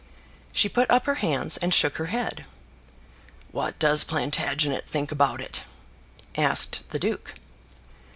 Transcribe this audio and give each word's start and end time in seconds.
She 0.51 0.67
put 0.67 0.89
up 0.89 1.05
her 1.05 1.13
hands 1.21 1.57
and 1.57 1.71
shook 1.71 1.97
her 1.97 2.07
head. 2.07 2.45
"What 3.51 3.77
does 3.77 4.03
Plantagenet 4.03 4.87
think 4.89 5.11
about 5.11 5.39
it?" 5.41 5.61
asked 6.35 6.83
the 6.89 6.97
duke. 6.97 7.35